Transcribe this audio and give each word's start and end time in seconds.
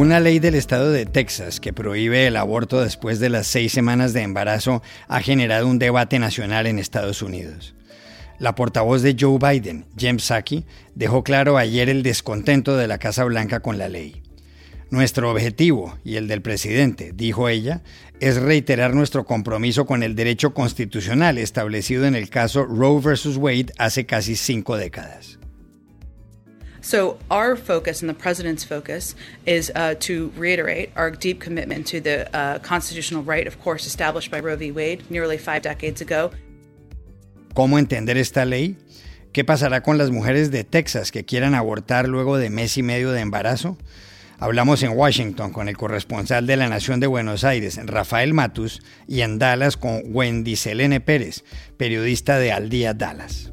Una 0.00 0.18
ley 0.18 0.38
del 0.38 0.54
estado 0.54 0.90
de 0.92 1.04
Texas 1.04 1.60
que 1.60 1.74
prohíbe 1.74 2.26
el 2.26 2.38
aborto 2.38 2.80
después 2.80 3.20
de 3.20 3.28
las 3.28 3.46
seis 3.46 3.70
semanas 3.70 4.14
de 4.14 4.22
embarazo 4.22 4.82
ha 5.08 5.20
generado 5.20 5.66
un 5.66 5.78
debate 5.78 6.18
nacional 6.18 6.66
en 6.66 6.78
Estados 6.78 7.20
Unidos. 7.20 7.74
La 8.38 8.54
portavoz 8.54 9.02
de 9.02 9.14
Joe 9.20 9.36
Biden, 9.38 9.84
Jem 9.98 10.18
Psaki, 10.18 10.64
dejó 10.94 11.22
claro 11.22 11.58
ayer 11.58 11.90
el 11.90 12.02
descontento 12.02 12.78
de 12.78 12.88
la 12.88 12.96
Casa 12.96 13.24
Blanca 13.24 13.60
con 13.60 13.76
la 13.76 13.90
ley. 13.90 14.22
Nuestro 14.88 15.30
objetivo 15.30 15.98
y 16.02 16.16
el 16.16 16.28
del 16.28 16.40
presidente, 16.40 17.12
dijo 17.14 17.50
ella, 17.50 17.82
es 18.20 18.36
reiterar 18.40 18.94
nuestro 18.94 19.26
compromiso 19.26 19.84
con 19.84 20.02
el 20.02 20.16
derecho 20.16 20.54
constitucional 20.54 21.36
establecido 21.36 22.06
en 22.06 22.14
el 22.14 22.30
caso 22.30 22.64
Roe 22.64 23.02
vs. 23.02 23.36
Wade 23.36 23.74
hace 23.76 24.06
casi 24.06 24.34
cinco 24.34 24.78
décadas. 24.78 25.39
So, 26.90 27.18
our 27.30 27.54
focus 27.54 28.02
and 28.02 28.10
the 28.10 28.14
president's 28.14 28.64
focus 28.64 29.14
is 29.46 29.70
uh, 29.76 29.94
to 30.00 30.32
reiterate 30.36 30.90
our 30.96 31.12
deep 31.12 31.38
commitment 31.38 31.86
to 31.86 32.00
the 32.00 32.26
uh, 32.34 32.58
constitutional 32.58 33.22
right, 33.22 33.46
of 33.46 33.60
course, 33.62 33.86
established 33.86 34.28
by 34.32 34.40
Roe 34.40 34.56
v. 34.56 34.72
Wade 34.72 35.08
nearly 35.08 35.38
five 35.38 35.62
decades 35.62 36.00
ago. 36.00 36.32
¿Cómo 37.54 37.78
entender 37.78 38.16
esta 38.16 38.44
ley? 38.44 38.76
¿Qué 39.32 39.44
pasará 39.44 39.84
con 39.84 39.98
las 39.98 40.10
mujeres 40.10 40.50
de 40.50 40.64
Texas 40.64 41.12
que 41.12 41.24
quieran 41.24 41.54
abortar 41.54 42.08
luego 42.08 42.38
de 42.38 42.50
mes 42.50 42.76
y 42.76 42.82
medio 42.82 43.12
de 43.12 43.20
embarazo? 43.20 43.78
Hablamos 44.40 44.82
en 44.82 44.90
Washington 44.90 45.52
con 45.52 45.68
el 45.68 45.76
corresponsal 45.76 46.48
de 46.48 46.56
la 46.56 46.68
Nación 46.68 46.98
de 46.98 47.06
Buenos 47.06 47.44
Aires, 47.44 47.78
Rafael 47.84 48.34
Matus, 48.34 48.82
y 49.06 49.20
en 49.20 49.38
Dallas 49.38 49.76
con 49.76 50.02
Wendy 50.06 50.56
Selene 50.56 50.98
Pérez, 50.98 51.44
periodista 51.76 52.40
de 52.40 52.50
Al 52.50 52.68
Día 52.68 52.94
Dallas. 52.94 53.52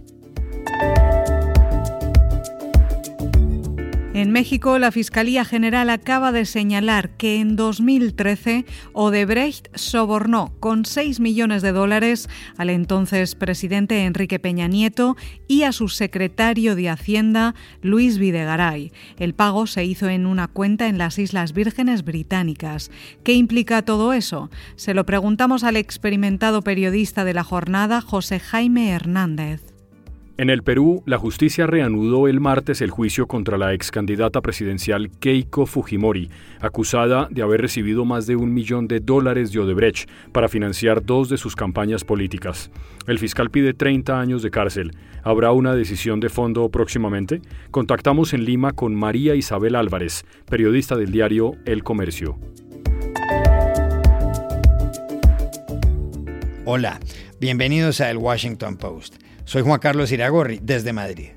En 4.17 4.31
México, 4.31 4.79
la 4.79 4.91
Fiscalía 4.91 5.45
General 5.45 5.91
acaba 5.91 6.31
de 6.31 6.45
señalar 6.45 7.17
que 7.17 7.39
en 7.39 7.55
2013 7.55 8.65
Odebrecht 8.93 9.67
sobornó 9.77 10.55
con 10.59 10.85
6 10.85 11.19
millones 11.19 11.61
de 11.61 11.71
dólares 11.71 12.27
al 12.57 12.71
entonces 12.71 13.35
presidente 13.35 14.05
Enrique 14.05 14.39
Peña 14.39 14.67
Nieto 14.67 15.17
y 15.47 15.63
a 15.63 15.71
su 15.71 15.87
secretario 15.87 16.75
de 16.75 16.89
Hacienda, 16.89 17.53
Luis 17.83 18.17
Videgaray. 18.17 18.91
El 19.19 19.35
pago 19.35 19.67
se 19.67 19.85
hizo 19.85 20.09
en 20.09 20.25
una 20.25 20.47
cuenta 20.47 20.87
en 20.87 20.97
las 20.97 21.19
Islas 21.19 21.53
Vírgenes 21.53 22.03
Británicas. 22.03 22.89
¿Qué 23.23 23.33
implica 23.33 23.83
todo 23.83 24.13
eso? 24.13 24.49
Se 24.77 24.95
lo 24.95 25.05
preguntamos 25.05 25.63
al 25.63 25.75
experimentado 25.75 26.63
periodista 26.63 27.23
de 27.23 27.35
la 27.35 27.43
jornada, 27.43 28.01
José 28.01 28.39
Jaime 28.39 28.89
Hernández. 28.89 29.76
En 30.39 30.51
el 30.51 30.61
Perú, 30.61 31.01
la 31.07 31.17
justicia 31.17 31.65
reanudó 31.65 32.27
el 32.27 32.39
martes 32.39 32.81
el 32.81 32.91
juicio 32.91 33.25
contra 33.25 33.57
la 33.57 33.73
ex 33.73 33.89
candidata 33.89 34.39
presidencial 34.39 35.09
Keiko 35.09 35.65
Fujimori, 35.65 36.29
acusada 36.59 37.27
de 37.31 37.41
haber 37.41 37.59
recibido 37.59 38.05
más 38.05 38.27
de 38.27 38.35
un 38.35 38.53
millón 38.53 38.87
de 38.87 38.99
dólares 38.99 39.51
de 39.51 39.61
Odebrecht 39.61 40.07
para 40.31 40.47
financiar 40.47 41.03
dos 41.03 41.29
de 41.29 41.37
sus 41.37 41.55
campañas 41.55 42.03
políticas. 42.03 42.69
El 43.07 43.17
fiscal 43.17 43.49
pide 43.49 43.73
30 43.73 44.19
años 44.19 44.43
de 44.43 44.51
cárcel. 44.51 44.91
¿Habrá 45.23 45.53
una 45.53 45.73
decisión 45.73 46.19
de 46.19 46.29
fondo 46.29 46.69
próximamente? 46.69 47.41
Contactamos 47.71 48.31
en 48.35 48.45
Lima 48.45 48.73
con 48.73 48.93
María 48.93 49.33
Isabel 49.33 49.73
Álvarez, 49.75 50.23
periodista 50.45 50.95
del 50.95 51.11
diario 51.11 51.53
El 51.65 51.83
Comercio. 51.83 52.37
Hola, 56.63 56.99
bienvenidos 57.39 58.01
a 58.01 58.11
El 58.11 58.17
Washington 58.17 58.77
Post. 58.77 59.15
Soy 59.47 59.61
Juan 59.61 59.79
Carlos 59.79 60.11
Iragorri, 60.11 60.59
desde 60.61 60.91
Madrid. 60.91 61.29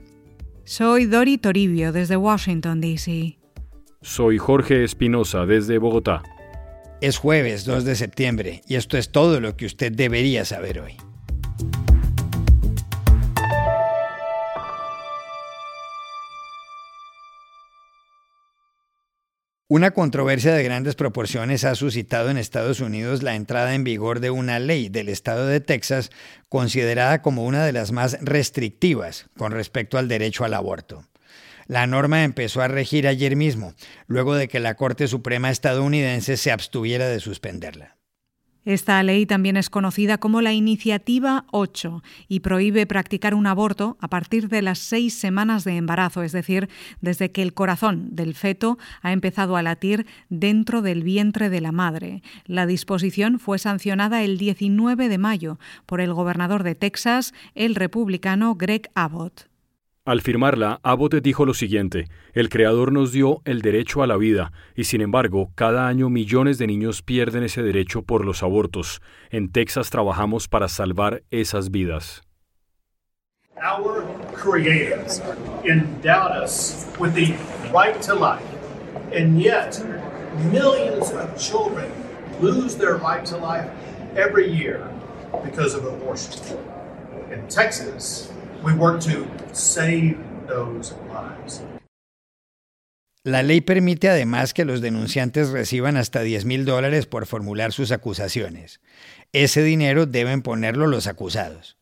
Soy 0.65 1.07
Dori 1.07 1.39
Toribio, 1.39 1.93
desde 1.93 2.17
Washington, 2.17 2.81
D.C. 2.81 3.39
Soy 4.03 4.37
Jorge 4.37 4.83
Espinosa, 4.83 5.47
desde 5.47 5.79
Bogotá. 5.79 6.25
Es 7.01 7.19
jueves 7.19 7.65
2 7.65 7.85
de 7.85 7.95
septiembre 7.95 8.63
y 8.67 8.75
esto 8.75 8.99
es 8.99 9.13
todo 9.13 9.41
lo 9.41 9.57
que 9.57 9.65
usted 9.65 9.93
debería 9.93 10.45
saber 10.45 10.81
hoy. 10.81 10.97
Una 19.73 19.93
controversia 19.93 20.53
de 20.53 20.65
grandes 20.65 20.97
proporciones 20.97 21.63
ha 21.63 21.77
suscitado 21.77 22.29
en 22.29 22.39
Estados 22.39 22.81
Unidos 22.81 23.23
la 23.23 23.37
entrada 23.37 23.73
en 23.77 23.85
vigor 23.85 24.19
de 24.19 24.31
una 24.31 24.59
ley 24.59 24.89
del 24.89 25.09
estado 25.09 25.47
de 25.47 25.61
Texas 25.61 26.11
considerada 26.49 27.23
como 27.23 27.45
una 27.45 27.65
de 27.65 27.71
las 27.71 27.93
más 27.93 28.19
restrictivas 28.21 29.27
con 29.39 29.53
respecto 29.53 29.97
al 29.97 30.09
derecho 30.09 30.45
al 30.45 30.55
aborto. 30.55 31.05
La 31.69 31.87
norma 31.87 32.25
empezó 32.25 32.63
a 32.63 32.67
regir 32.67 33.07
ayer 33.07 33.37
mismo, 33.37 33.75
luego 34.09 34.35
de 34.35 34.49
que 34.49 34.59
la 34.59 34.75
Corte 34.75 35.07
Suprema 35.07 35.51
estadounidense 35.51 36.37
se 36.37 36.51
abstuviera 36.51 37.07
de 37.07 37.21
suspenderla. 37.21 38.00
Esta 38.67 39.03
ley 39.03 39.25
también 39.25 39.57
es 39.57 39.71
conocida 39.71 40.19
como 40.19 40.43
la 40.43 40.53
Iniciativa 40.53 41.47
8 41.51 42.03
y 42.29 42.41
prohíbe 42.41 42.87
practicar 42.87 43.35
un 43.35 43.47
aborto 43.47 43.97
a 44.01 44.09
partir 44.09 44.49
de 44.49 44.61
las 44.61 44.79
seis 44.79 45.15
semanas 45.15 45.65
de 45.65 45.77
embarazo, 45.77 46.23
es 46.23 46.33
decir, 46.33 46.69
desde 47.01 47.31
que 47.31 47.41
el 47.41 47.55
corazón 47.55 48.15
del 48.15 48.35
feto 48.35 48.77
ha 49.01 49.13
empezado 49.13 49.57
a 49.57 49.63
latir 49.63 50.07
dentro 50.29 50.83
del 50.83 51.03
vientre 51.03 51.49
de 51.49 51.63
la 51.63 51.73
madre. 51.73 52.23
La 52.45 52.67
disposición 52.67 53.39
fue 53.39 53.59
sancionada 53.59 54.23
el 54.23 54.37
19 54.37 55.09
de 55.09 55.19
mayo 55.19 55.59
por 55.87 56.03
el 56.03 56.13
gobernador 56.13 56.63
de 56.63 56.75
Texas, 56.75 57.33
el 57.55 57.75
republicano 57.75 58.57
Greg 58.57 58.91
Abbott. 58.95 59.50
Al 60.11 60.23
firmarla, 60.23 60.81
Abbott 60.83 61.15
dijo 61.23 61.47
lo 61.47 61.55
siguiente, 61.55 62.09
el 62.33 62.49
Creador 62.49 62.91
nos 62.91 63.13
dio 63.13 63.43
el 63.45 63.63
derecho 63.63 64.03
a 64.03 64.09
la 64.09 64.17
vida, 64.17 64.51
y 64.75 64.83
sin 64.83 65.03
embargo, 65.03 65.53
cada 65.55 65.87
año 65.87 66.11
millones 66.11 66.59
de 66.59 66.67
niños 66.67 67.01
pierden 67.01 67.45
ese 67.45 67.63
derecho 67.63 68.03
por 68.03 68.25
los 68.25 68.43
abortos. 68.43 69.01
En 69.31 69.53
Texas 69.53 69.89
trabajamos 69.89 70.49
para 70.49 70.67
salvar 70.67 71.23
esas 71.31 71.71
vidas. 71.71 72.25
Our 73.63 74.05
creators 74.35 75.23
endowed 75.65 76.43
us 76.43 76.89
with 76.99 77.15
the 77.15 77.37
right 77.73 78.03
to 78.03 78.15
life, 78.17 78.43
and 79.17 79.41
yet 79.41 79.81
millions 80.51 81.13
of 81.13 81.39
children 81.39 81.87
lose 82.41 82.77
their 82.77 82.97
right 82.97 83.25
to 83.27 83.37
life 83.37 83.71
every 84.17 84.51
year 84.51 84.81
because 85.45 85.77
of 85.77 85.85
abortion. 85.85 86.59
In 87.33 87.47
Texas, 87.47 88.33
we 88.63 88.73
work 88.73 89.01
to 89.01 89.27
save 89.53 90.17
those 90.47 90.95
lives. 91.09 91.63
La 93.23 93.43
ley 93.43 93.61
permite 93.61 94.09
además 94.09 94.55
que 94.55 94.65
los 94.65 94.81
denunciantes 94.81 95.51
reciban 95.51 95.99
hasta 95.99 96.23
10 96.23 96.47
mil 96.47 96.65
dólares 96.65 97.05
por 97.05 97.27
formular 97.27 97.73
sus 97.73 97.93
acusaciones. 97.93 98.81
Ese 99.33 99.63
dinero 99.63 100.07
deben 100.07 100.41
ponerlo 100.41 100.87
los 100.87 101.07
acusados. 101.07 101.77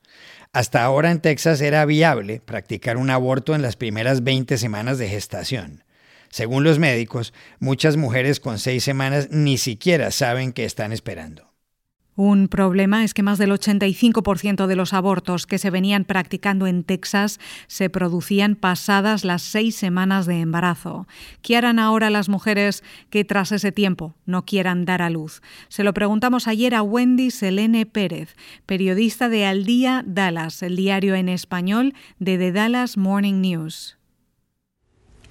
Hasta 0.52 0.82
ahora 0.82 1.12
en 1.12 1.20
Texas 1.20 1.60
era 1.60 1.84
viable 1.84 2.40
practicar 2.44 2.96
un 2.96 3.10
aborto 3.10 3.54
en 3.54 3.62
las 3.62 3.76
primeras 3.76 4.24
20 4.24 4.58
semanas 4.58 4.98
de 4.98 5.08
gestación. 5.08 5.84
Según 6.30 6.64
los 6.64 6.78
médicos, 6.78 7.32
muchas 7.60 7.96
mujeres 7.96 8.40
con 8.40 8.58
seis 8.58 8.82
semanas 8.82 9.28
ni 9.30 9.58
siquiera 9.58 10.10
saben 10.10 10.52
que 10.52 10.64
están 10.64 10.92
esperando. 10.92 11.47
Un 12.20 12.48
problema 12.48 13.04
es 13.04 13.14
que 13.14 13.22
más 13.22 13.38
del 13.38 13.52
85% 13.52 14.66
de 14.66 14.74
los 14.74 14.92
abortos 14.92 15.46
que 15.46 15.56
se 15.56 15.70
venían 15.70 16.04
practicando 16.04 16.66
en 16.66 16.82
Texas 16.82 17.38
se 17.68 17.90
producían 17.90 18.56
pasadas 18.56 19.24
las 19.24 19.40
seis 19.40 19.76
semanas 19.76 20.26
de 20.26 20.40
embarazo. 20.40 21.06
¿Qué 21.42 21.56
harán 21.56 21.78
ahora 21.78 22.10
las 22.10 22.28
mujeres 22.28 22.82
que 23.08 23.24
tras 23.24 23.52
ese 23.52 23.70
tiempo 23.70 24.16
no 24.26 24.44
quieran 24.44 24.84
dar 24.84 25.00
a 25.00 25.10
luz? 25.10 25.42
Se 25.68 25.84
lo 25.84 25.94
preguntamos 25.94 26.48
ayer 26.48 26.74
a 26.74 26.82
Wendy 26.82 27.30
Selene 27.30 27.86
Pérez, 27.86 28.34
periodista 28.66 29.28
de 29.28 29.46
Al 29.46 29.64
Día 29.64 30.02
Dallas, 30.04 30.64
el 30.64 30.74
diario 30.74 31.14
en 31.14 31.28
español 31.28 31.94
de 32.18 32.36
The 32.36 32.50
Dallas 32.50 32.96
Morning 32.96 33.40
News. 33.40 33.96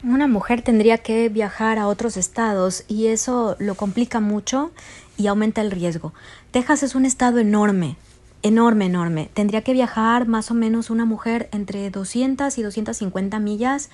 Una 0.03 0.27
mujer 0.27 0.61
tendría 0.61 0.99
que 0.99 1.27
viajar 1.27 1.79
a 1.79 1.87
otros 1.87 2.15
estados 2.15 2.85
y 2.87 3.07
eso 3.07 3.57
lo 3.59 3.75
complica 3.75 4.21
mucho 4.21 4.71
y 5.17 5.27
aumenta 5.27 5.61
el 5.61 5.71
riesgo. 5.71 6.13
Texas 6.51 6.83
es 6.83 6.95
un 6.95 7.05
estado 7.05 7.39
enorme, 7.39 7.97
enorme, 8.41 8.85
enorme. 8.85 9.29
Tendría 9.33 9.61
que 9.61 9.73
viajar 9.73 10.27
más 10.27 10.49
o 10.49 10.53
menos 10.53 10.89
una 10.89 11.03
mujer 11.03 11.49
entre 11.51 11.89
200 11.89 12.57
y 12.57 12.61
250 12.61 13.39
millas 13.39 13.89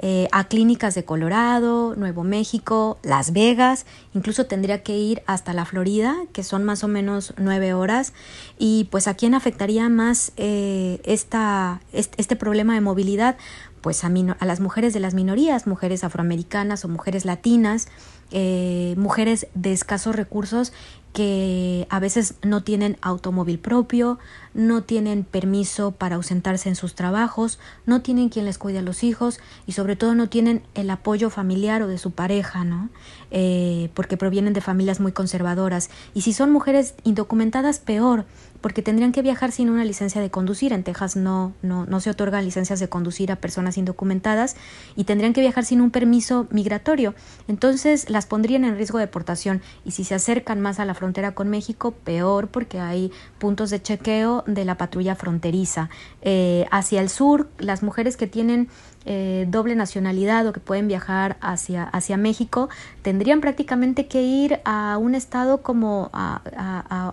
eh, 0.00 0.28
a 0.32 0.44
clínicas 0.44 0.94
de 0.94 1.04
Colorado, 1.04 1.94
Nuevo 1.96 2.24
México, 2.24 2.98
Las 3.02 3.32
Vegas, 3.32 3.86
incluso 4.12 4.44
tendría 4.46 4.82
que 4.82 4.98
ir 4.98 5.22
hasta 5.26 5.54
la 5.54 5.64
Florida, 5.64 6.16
que 6.32 6.42
son 6.42 6.64
más 6.64 6.84
o 6.84 6.88
menos 6.88 7.32
nueve 7.38 7.72
horas. 7.72 8.12
Y 8.58 8.88
pues 8.90 9.08
a 9.08 9.14
quién 9.14 9.34
afectaría 9.34 9.88
más 9.88 10.32
eh, 10.36 11.00
esta, 11.04 11.80
este, 11.92 12.36
problema 12.36 12.74
de 12.74 12.80
movilidad, 12.80 13.36
pues 13.80 14.04
a, 14.04 14.08
a 14.38 14.46
las 14.46 14.60
mujeres 14.60 14.92
de 14.92 15.00
las 15.00 15.14
minorías, 15.14 15.66
mujeres 15.66 16.04
afroamericanas 16.04 16.84
o 16.84 16.88
mujeres 16.88 17.24
latinas, 17.24 17.88
eh, 18.30 18.94
mujeres 18.96 19.46
de 19.54 19.72
escasos 19.72 20.16
recursos 20.16 20.72
que 21.14 21.86
a 21.90 22.00
veces 22.00 22.34
no 22.42 22.64
tienen 22.64 22.98
automóvil 23.00 23.60
propio, 23.60 24.18
no 24.54 24.82
tienen 24.82 25.24
permiso 25.24 25.90
para 25.90 26.16
ausentarse 26.16 26.68
en 26.68 26.76
sus 26.76 26.94
trabajos, 26.94 27.58
no 27.86 28.00
tienen 28.00 28.28
quien 28.28 28.44
les 28.44 28.58
cuide 28.58 28.78
a 28.78 28.82
los 28.82 29.04
hijos 29.04 29.40
y 29.66 29.72
sobre 29.72 29.96
todo 29.96 30.14
no 30.14 30.28
tienen 30.28 30.62
el 30.74 30.88
apoyo 30.90 31.28
familiar 31.28 31.82
o 31.82 31.88
de 31.88 31.98
su 31.98 32.12
pareja, 32.12 32.64
¿no? 32.64 32.88
Eh, 33.30 33.90
porque 33.94 34.16
provienen 34.16 34.52
de 34.52 34.60
familias 34.60 35.00
muy 35.00 35.12
conservadoras. 35.12 35.90
Y 36.14 36.22
si 36.22 36.32
son 36.32 36.50
mujeres 36.50 36.94
indocumentadas, 37.04 37.80
peor, 37.80 38.24
porque 38.64 38.80
tendrían 38.80 39.12
que 39.12 39.20
viajar 39.20 39.52
sin 39.52 39.68
una 39.68 39.84
licencia 39.84 40.22
de 40.22 40.30
conducir. 40.30 40.72
En 40.72 40.84
Texas 40.84 41.16
no, 41.16 41.52
no, 41.60 41.84
no 41.84 42.00
se 42.00 42.08
otorgan 42.08 42.46
licencias 42.46 42.80
de 42.80 42.88
conducir 42.88 43.30
a 43.30 43.36
personas 43.36 43.76
indocumentadas 43.76 44.56
y 44.96 45.04
tendrían 45.04 45.34
que 45.34 45.42
viajar 45.42 45.66
sin 45.66 45.82
un 45.82 45.90
permiso 45.90 46.46
migratorio. 46.50 47.14
Entonces 47.46 48.08
las 48.08 48.24
pondrían 48.24 48.64
en 48.64 48.76
riesgo 48.76 48.96
de 48.96 49.04
deportación 49.04 49.60
y 49.84 49.90
si 49.90 50.04
se 50.04 50.14
acercan 50.14 50.62
más 50.62 50.80
a 50.80 50.86
la 50.86 50.94
frontera 50.94 51.34
con 51.34 51.50
México, 51.50 51.90
peor 51.90 52.48
porque 52.48 52.80
hay 52.80 53.12
puntos 53.38 53.68
de 53.68 53.82
chequeo 53.82 54.43
de 54.46 54.64
la 54.64 54.76
patrulla 54.76 55.14
fronteriza. 55.14 55.90
Eh, 56.22 56.66
hacia 56.70 57.00
el 57.00 57.08
sur, 57.08 57.48
las 57.58 57.82
mujeres 57.82 58.16
que 58.16 58.26
tienen 58.26 58.68
eh, 59.06 59.44
doble 59.50 59.76
nacionalidad 59.76 60.46
o 60.46 60.54
que 60.54 60.60
pueden 60.60 60.88
viajar 60.88 61.36
hacia, 61.42 61.84
hacia 61.84 62.16
México, 62.16 62.70
tendrían 63.02 63.42
prácticamente 63.42 64.06
que 64.06 64.22
ir 64.22 64.60
a 64.64 64.96
un 64.96 65.14
estado 65.14 65.60
como 65.60 66.08
a, 66.14 66.40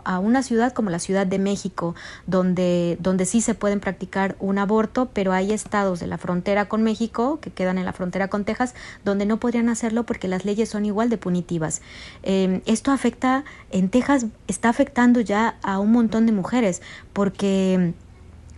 a, 0.06 0.20
una 0.20 0.42
ciudad 0.42 0.72
como 0.72 0.90
la 0.90 1.00
Ciudad 1.00 1.28
de 1.28 1.38
México, 1.38 1.94
donde, 2.28 2.98
donde 3.02 3.26
sí 3.26 3.42
se 3.42 3.56
pueden 3.56 3.82
practicar 3.82 4.38
un 4.40 4.58
aborto, 4.58 5.10
pero 5.12 5.34
hay 5.34 5.52
estados 5.52 6.00
de 6.00 6.08
la 6.08 6.18
frontera 6.18 6.70
con 6.70 6.82
México, 6.82 7.40
que 7.42 7.52
quedan 7.52 7.78
en 7.78 7.84
la 7.84 7.92
frontera 7.92 8.30
con 8.30 8.46
Texas, 8.46 8.74
donde 9.04 9.26
no 9.26 9.42
podrían 9.42 9.68
hacerlo 9.68 10.06
porque 10.06 10.30
las 10.30 10.46
leyes 10.46 10.70
son 10.70 10.86
igual 10.86 11.10
de 11.10 11.18
punitivas. 11.18 11.82
Eh, 12.24 12.62
esto 12.68 12.92
afecta, 12.92 13.44
en 13.70 13.90
Texas 13.90 14.28
está 14.48 14.70
afectando 14.70 15.20
ya 15.20 15.58
a 15.62 15.80
un 15.80 15.92
montón 15.92 16.26
de 16.26 16.32
mujeres, 16.32 16.82
porque 17.22 17.94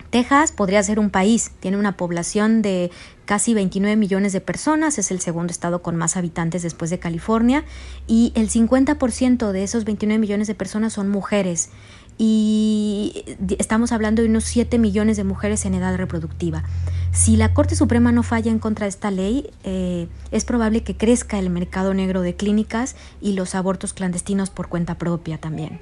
Texas 0.09 0.53
podría 0.53 0.81
ser 0.83 0.97
un 0.97 1.09
país, 1.09 1.51
tiene 1.59 1.75
una 1.75 1.97
población 1.97 2.61
de 2.61 2.91
casi 3.25 3.53
29 3.53 3.97
millones 3.97 4.31
de 4.31 4.39
personas, 4.39 4.97
es 4.97 5.11
el 5.11 5.19
segundo 5.19 5.51
estado 5.51 5.81
con 5.81 5.97
más 5.97 6.15
habitantes 6.15 6.63
después 6.63 6.89
de 6.89 6.97
California 6.97 7.65
y 8.07 8.31
el 8.35 8.49
50% 8.49 9.51
de 9.51 9.63
esos 9.65 9.83
29 9.83 10.17
millones 10.17 10.47
de 10.47 10.55
personas 10.55 10.93
son 10.93 11.09
mujeres 11.09 11.71
y 12.17 13.25
estamos 13.59 13.91
hablando 13.91 14.21
de 14.21 14.29
unos 14.29 14.45
7 14.45 14.79
millones 14.79 15.17
de 15.17 15.25
mujeres 15.25 15.65
en 15.65 15.73
edad 15.73 15.97
reproductiva. 15.97 16.63
Si 17.11 17.35
la 17.35 17.53
Corte 17.53 17.75
Suprema 17.75 18.13
no 18.13 18.23
falla 18.23 18.49
en 18.49 18.59
contra 18.59 18.85
de 18.85 18.91
esta 18.91 19.11
ley, 19.11 19.51
eh, 19.65 20.07
es 20.31 20.45
probable 20.45 20.83
que 20.83 20.95
crezca 20.95 21.37
el 21.37 21.49
mercado 21.49 21.93
negro 21.93 22.21
de 22.21 22.37
clínicas 22.37 22.95
y 23.19 23.33
los 23.33 23.55
abortos 23.55 23.91
clandestinos 23.91 24.51
por 24.51 24.69
cuenta 24.69 24.97
propia 24.97 25.37
también. 25.37 25.81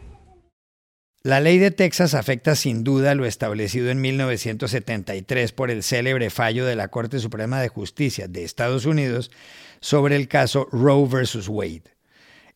La 1.23 1.39
ley 1.39 1.59
de 1.59 1.69
Texas 1.69 2.15
afecta 2.15 2.55
sin 2.55 2.83
duda 2.83 3.13
lo 3.13 3.27
establecido 3.27 3.91
en 3.91 4.01
1973 4.01 5.51
por 5.51 5.69
el 5.69 5.83
célebre 5.83 6.31
fallo 6.31 6.65
de 6.65 6.75
la 6.75 6.87
Corte 6.87 7.19
Suprema 7.19 7.61
de 7.61 7.67
Justicia 7.67 8.27
de 8.27 8.43
Estados 8.43 8.87
Unidos 8.87 9.29
sobre 9.81 10.15
el 10.15 10.27
caso 10.27 10.67
Roe 10.71 11.07
vs. 11.07 11.47
Wade. 11.47 11.83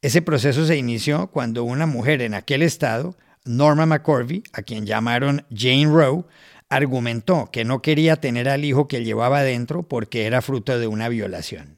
Ese 0.02 0.24
proceso 0.24 0.66
se 0.66 0.78
inició 0.78 1.28
cuando 1.28 1.64
una 1.64 1.86
mujer 1.86 2.24
en 2.24 2.34
aquel 2.34 2.64
estado, 2.64 3.16
Norma 3.44 3.86
McCorvey, 3.86 4.42
a 4.52 4.64
quien 4.64 4.88
llamaron 4.88 5.46
Jane 5.56 5.86
Roe, 5.86 6.24
argumentó 6.68 7.52
que 7.52 7.66
no 7.66 7.84
quería 7.84 8.16
tener 8.16 8.50
al 8.50 8.66
hijo 8.66 8.88
que 8.88 9.04
llevaba 9.04 9.44
dentro 9.44 9.84
porque 9.84 10.26
era 10.26 10.42
fruto 10.42 10.80
de 10.80 10.88
una 10.88 11.08
violación. 11.08 11.78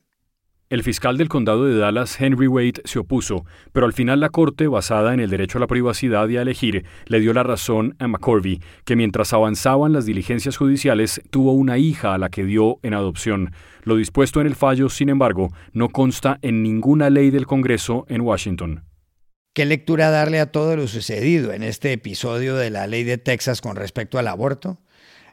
El 0.70 0.84
fiscal 0.84 1.18
del 1.18 1.30
condado 1.30 1.64
de 1.64 1.78
Dallas, 1.78 2.20
Henry 2.20 2.48
Wade, 2.48 2.82
se 2.84 3.00
opuso, 3.00 3.46
pero 3.72 3.86
al 3.86 3.94
final 3.94 4.20
la 4.20 4.28
corte, 4.28 4.68
basada 4.68 5.14
en 5.14 5.22
el 5.22 5.30
derecho 5.30 5.60
a 5.60 5.62
la 5.62 5.68
privacidad 5.68 6.28
y 6.28 6.36
a 6.36 6.42
elegir, 6.42 6.84
le 7.06 7.22
dio 7.22 7.32
la 7.32 7.44
razón 7.44 7.96
a 8.00 8.10
McCorvey, 8.10 8.60
que 8.84 8.98
mientras 8.98 9.32
avanzaban 9.32 9.94
las 9.94 10.06
diligencias 10.06 10.58
judiciales 10.58 11.22
tuvo 11.30 11.54
una 11.54 11.78
hija 11.78 12.14
a 12.14 12.18
la 12.18 12.28
que 12.28 12.44
dio 12.44 12.80
en 12.84 12.96
adopción. 12.96 13.54
Lo 13.84 13.96
dispuesto 13.96 14.42
en 14.42 14.48
el 14.48 14.56
fallo, 14.56 14.90
sin 14.90 15.08
embargo, 15.08 15.54
no 15.72 15.88
consta 15.88 16.38
en 16.42 16.64
ninguna 16.64 17.10
ley 17.10 17.30
del 17.30 17.48
Congreso 17.48 18.06
en 18.10 18.20
Washington. 18.20 18.84
¿Qué 19.54 19.66
lectura 19.66 20.10
darle 20.10 20.42
a 20.42 20.52
todo 20.52 20.76
lo 20.76 20.90
sucedido 20.90 21.54
en 21.54 21.64
este 21.64 21.94
episodio 21.94 22.58
de 22.58 22.72
la 22.72 22.88
ley 22.88 23.06
de 23.06 23.18
Texas 23.18 23.62
con 23.62 23.78
respecto 23.78 24.20
al 24.20 24.28
aborto? 24.28 24.82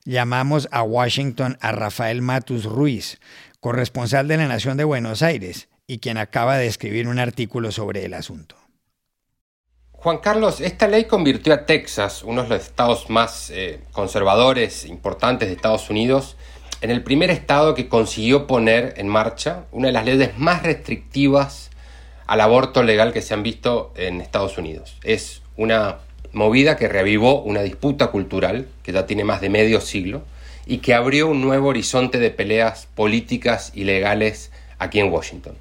Llamamos 0.07 0.69
a 0.71 0.83
Washington 0.83 1.57
a 1.61 1.73
Rafael 1.73 2.21
Matus 2.21 2.67
Ruiz, 2.67 3.19
corresponsal 3.65 4.29
de 4.29 4.37
la 4.37 4.47
Nación 4.47 4.77
de 4.77 4.85
Buenos 4.85 5.23
Aires, 5.23 5.71
y 5.87 5.97
quien 5.97 6.19
acaba 6.19 6.59
de 6.59 6.67
escribir 6.67 7.09
un 7.09 7.19
artículo 7.19 7.73
sobre 7.73 8.05
el 8.05 8.13
asunto. 8.13 8.57
Juan 9.91 10.19
Carlos, 10.19 10.61
esta 10.61 10.87
ley 10.87 11.05
convirtió 11.05 11.55
a 11.55 11.65
Texas, 11.65 12.23
uno 12.25 12.43
de 12.43 12.51
los 12.51 12.63
estados 12.63 13.09
más 13.09 13.49
eh, 13.49 13.81
conservadores, 13.93 14.85
importantes 14.85 15.49
de 15.49 15.55
Estados 15.55 15.89
Unidos, 15.89 16.37
en 16.83 16.91
el 16.91 17.03
primer 17.03 17.31
estado 17.31 17.75
que 17.75 17.89
consiguió 17.89 18.47
poner 18.47 18.93
en 18.99 19.09
marcha 19.09 19.65
una 19.73 19.87
de 19.87 19.93
las 19.95 20.05
leyes 20.05 20.37
más 20.37 20.63
restrictivas 20.63 21.71
al 22.27 22.43
aborto 22.43 22.83
legal 22.83 23.15
que 23.15 23.23
se 23.23 23.33
han 23.33 23.43
visto 23.43 23.95
en 23.97 24.21
Estados 24.21 24.59
Unidos. 24.59 24.99
Es 25.05 25.41
una 25.57 26.01
movida 26.33 26.77
que 26.77 26.87
reavivó 26.87 27.41
una 27.41 27.63
disputa 27.63 28.09
cultural 28.09 28.69
que 28.83 28.93
ya 28.93 29.07
tiene 29.07 29.25
más 29.25 29.41
de 29.41 29.49
medio 29.49 29.81
siglo 29.81 30.23
y 30.67 30.79
que 30.79 30.95
abrió 30.95 31.29
un 31.29 31.41
nuevo 31.41 31.69
horizonte 31.69 32.19
de 32.19 32.31
peleas 32.31 32.89
políticas 32.95 33.73
y 33.75 33.85
legales 33.85 34.51
aquí 34.79 35.01
en 35.01 35.13
Washington. 35.13 35.57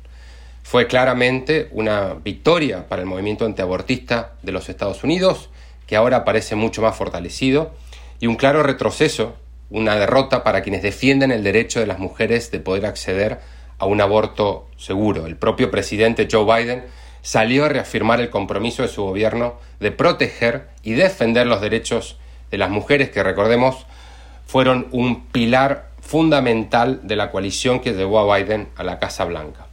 Fue 0.63 0.87
claramente 0.87 1.67
una 1.71 2.13
victoria 2.13 2.87
para 2.87 3.01
el 3.01 3.07
movimiento 3.07 3.45
antiabortista 3.45 4.33
de 4.41 4.53
los 4.53 4.69
Estados 4.69 5.03
Unidos, 5.03 5.49
que 5.87 5.95
ahora 5.95 6.23
parece 6.23 6.55
mucho 6.55 6.81
más 6.81 6.95
fortalecido, 6.95 7.73
y 8.19 8.27
un 8.27 8.35
claro 8.35 8.63
retroceso, 8.63 9.35
una 9.69 9.95
derrota 9.95 10.43
para 10.43 10.61
quienes 10.61 10.81
defienden 10.81 11.31
el 11.31 11.43
derecho 11.43 11.79
de 11.79 11.87
las 11.87 11.99
mujeres 11.99 12.51
de 12.51 12.59
poder 12.59 12.85
acceder 12.85 13.39
a 13.77 13.85
un 13.85 13.99
aborto 13.99 14.67
seguro. 14.77 15.25
El 15.25 15.35
propio 15.35 15.69
presidente 15.69 16.27
Joe 16.31 16.45
Biden 16.45 16.85
salió 17.21 17.65
a 17.65 17.69
reafirmar 17.69 18.21
el 18.21 18.29
compromiso 18.29 18.83
de 18.83 18.87
su 18.87 19.03
gobierno 19.03 19.55
de 19.79 19.91
proteger 19.91 20.69
y 20.83 20.93
defender 20.93 21.47
los 21.47 21.61
derechos 21.61 22.17
de 22.51 22.57
las 22.57 22.69
mujeres 22.69 23.09
que, 23.09 23.23
recordemos, 23.23 23.85
fueron 24.53 24.87
un 24.91 25.25
pilar 25.29 25.89
fundamental 25.99 26.99
de 27.01 27.15
la 27.15 27.31
coalición 27.31 27.79
que 27.79 27.93
llevó 27.93 28.19
a 28.19 28.37
Biden 28.37 28.67
a 28.75 28.83
la 28.83 28.99
Casa 28.99 29.25
Blanca. 29.25 29.65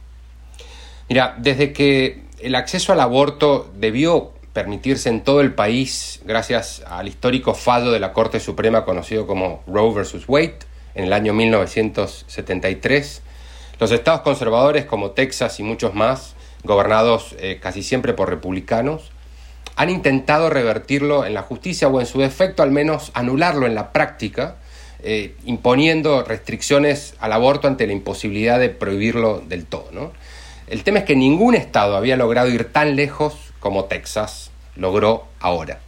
Mira, 1.07 1.35
desde 1.37 1.71
que 1.71 2.23
el 2.39 2.55
acceso 2.55 2.91
al 2.91 2.99
aborto 2.99 3.69
debió 3.75 4.31
permitirse 4.53 5.09
en 5.09 5.21
todo 5.21 5.41
el 5.41 5.53
país 5.53 6.19
gracias 6.25 6.81
al 6.87 7.07
histórico 7.07 7.53
fallo 7.53 7.91
de 7.91 7.99
la 7.99 8.11
Corte 8.11 8.39
Suprema 8.39 8.83
conocido 8.83 9.27
como 9.27 9.61
Roe 9.67 9.93
vs. 9.93 10.23
Wade 10.27 10.57
en 10.95 11.03
el 11.03 11.13
año 11.13 11.31
1973, 11.35 13.21
los 13.79 13.91
estados 13.91 14.21
conservadores 14.21 14.85
como 14.85 15.11
Texas 15.11 15.59
y 15.59 15.63
muchos 15.63 15.93
más, 15.93 16.33
gobernados 16.63 17.35
eh, 17.37 17.59
casi 17.61 17.83
siempre 17.83 18.15
por 18.15 18.31
republicanos, 18.31 19.11
han 19.75 19.91
intentado 19.91 20.49
revertirlo 20.49 21.23
en 21.23 21.35
la 21.35 21.43
justicia 21.43 21.87
o 21.87 21.99
en 21.99 22.07
su 22.07 22.17
defecto 22.19 22.63
al 22.63 22.71
menos 22.71 23.11
anularlo 23.13 23.67
en 23.67 23.75
la 23.75 23.93
práctica 23.93 24.55
eh, 25.03 25.35
imponiendo 25.45 26.23
restricciones 26.23 27.15
al 27.19 27.33
aborto 27.33 27.67
ante 27.67 27.87
la 27.87 27.93
imposibilidad 27.93 28.59
de 28.59 28.69
prohibirlo 28.69 29.39
del 29.39 29.65
todo. 29.65 30.13
El 30.67 30.83
tema 30.83 30.99
es 30.99 31.05
que 31.05 31.15
ningún 31.15 31.55
estado 31.55 31.95
había 31.97 32.17
logrado 32.17 32.49
ir 32.49 32.71
tan 32.71 32.95
lejos 32.95 33.35
como 33.59 33.85
Texas 33.85 34.51
logró 34.75 35.25
ahora. 35.39 35.79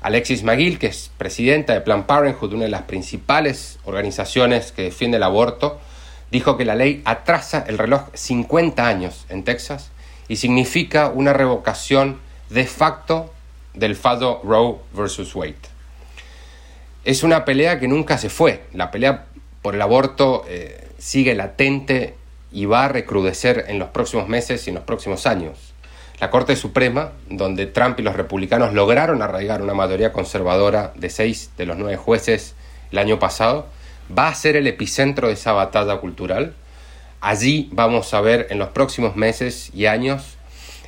Alexis 0.00 0.42
McGill, 0.42 0.78
que 0.78 0.86
es 0.86 1.10
presidenta 1.18 1.74
de 1.74 1.80
Planned 1.80 2.06
Parenthood, 2.06 2.54
una 2.54 2.64
de 2.64 2.70
las 2.70 2.82
principales 2.82 3.78
organizaciones 3.84 4.72
que 4.72 4.82
defiende 4.82 5.18
el 5.18 5.22
aborto, 5.22 5.78
dijo 6.30 6.56
que 6.56 6.64
la 6.64 6.74
ley 6.74 7.02
atrasa 7.04 7.64
el 7.66 7.76
reloj 7.76 8.08
50 8.14 8.86
años 8.86 9.26
en 9.28 9.44
Texas 9.44 9.90
y 10.28 10.36
significa 10.36 11.08
una 11.08 11.32
revocación 11.32 12.20
de 12.50 12.66
facto 12.66 13.32
del 13.74 13.96
fallo 13.96 14.40
Roe 14.42 14.76
versus 14.94 15.34
Wade 15.34 15.75
es 17.06 17.22
una 17.22 17.44
pelea 17.44 17.78
que 17.78 17.86
nunca 17.86 18.18
se 18.18 18.28
fue. 18.28 18.64
La 18.74 18.90
pelea 18.90 19.26
por 19.62 19.76
el 19.76 19.82
aborto 19.82 20.44
eh, 20.48 20.88
sigue 20.98 21.36
latente 21.36 22.16
y 22.50 22.66
va 22.66 22.86
a 22.86 22.88
recrudecer 22.88 23.66
en 23.68 23.78
los 23.78 23.90
próximos 23.90 24.28
meses 24.28 24.66
y 24.66 24.70
en 24.70 24.74
los 24.74 24.84
próximos 24.84 25.24
años. 25.24 25.72
La 26.18 26.30
Corte 26.30 26.56
Suprema, 26.56 27.12
donde 27.30 27.66
Trump 27.66 28.00
y 28.00 28.02
los 28.02 28.16
republicanos 28.16 28.74
lograron 28.74 29.22
arraigar 29.22 29.62
una 29.62 29.72
mayoría 29.72 30.12
conservadora 30.12 30.92
de 30.96 31.08
seis 31.08 31.50
de 31.56 31.66
los 31.66 31.76
nueve 31.76 31.96
jueces 31.96 32.56
el 32.90 32.98
año 32.98 33.20
pasado, 33.20 33.68
va 34.16 34.26
a 34.26 34.34
ser 34.34 34.56
el 34.56 34.66
epicentro 34.66 35.28
de 35.28 35.34
esa 35.34 35.52
batalla 35.52 35.98
cultural. 35.98 36.54
Allí 37.20 37.68
vamos 37.70 38.12
a 38.14 38.20
ver 38.20 38.48
en 38.50 38.58
los 38.58 38.70
próximos 38.70 39.14
meses 39.14 39.70
y 39.72 39.86
años 39.86 40.35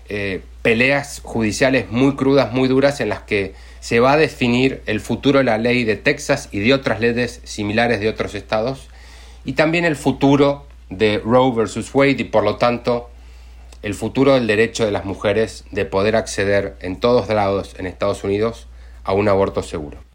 eh, 0.09 0.43
peleas 0.63 1.21
judiciales 1.23 1.91
muy 1.91 2.17
crudas, 2.17 2.53
muy 2.53 2.69
duras, 2.69 3.01
en 3.01 3.09
las 3.09 3.21
que 3.21 3.55
se 3.81 4.01
va 4.01 4.13
a 4.13 4.17
definir 4.17 4.83
el 4.87 5.01
futuro 5.01 5.39
de 5.39 5.45
la 5.45 5.59
ley 5.59 5.85
de 5.85 5.97
Texas 5.97 6.49
y 6.53 6.61
de 6.61 6.75
otras 6.75 7.01
leyes 7.01 7.41
similares 7.45 8.01
de 8.01 8.09
otros 8.09 8.35
estados, 8.35 8.89
y 9.45 9.53
también 9.53 9.85
el 9.85 9.97
futuro 9.97 10.67
de 10.91 11.19
Roe 11.25 11.55
versus 11.55 11.95
Wade 11.95 12.17
y 12.19 12.25
por 12.25 12.45
lo 12.45 12.57
tanto 12.57 13.11
el 13.83 13.95
futuro 13.95 14.35
del 14.35 14.47
derecho 14.47 14.85
de 14.85 14.91
las 14.91 15.05
mujeres 15.05 15.65
de 15.71 15.85
poder 15.85 16.17
acceder 16.17 16.77
en 16.81 16.99
todos 16.99 17.29
lados 17.29 17.77
en 17.79 17.87
Estados 17.87 18.25
Unidos 18.25 18.67
a 19.05 19.13
un 19.13 19.29
aborto 19.29 19.63
seguro. 19.63 20.08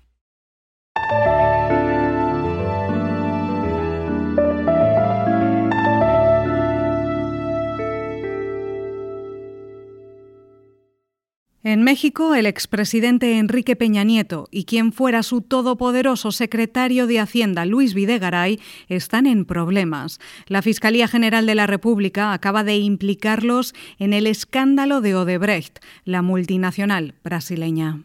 En 11.65 11.82
México, 11.82 12.36
el 12.36 12.46
expresidente 12.46 13.39
Enrique 13.39 13.77
Peña 13.77 14.03
Nieto 14.03 14.50
y 14.51 14.65
quien 14.65 14.91
fuera 14.91 15.24
su 15.24 15.41
todopoderoso 15.41 16.34
secretario 16.34 17.08
de 17.08 17.22
Hacienda, 17.22 17.65
Luis 17.65 17.93
Videgaray, 17.93 18.60
están 18.89 19.25
en 19.27 19.46
problemas. 19.46 20.20
La 20.48 20.62
Fiscalía 20.62 21.08
General 21.08 21.46
de 21.46 21.55
la 21.55 21.65
República 21.65 22.34
acaba 22.34 22.65
de 22.65 22.75
implicarlos 22.75 23.74
en 23.98 24.12
el 24.12 24.27
escándalo 24.27 25.00
de 25.00 25.15
Odebrecht, 25.15 25.79
la 26.03 26.22
multinacional 26.22 27.15
brasileña. 27.24 28.03